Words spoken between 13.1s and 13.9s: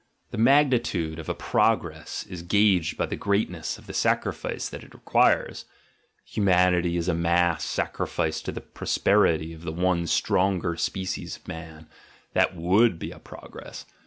a. progress.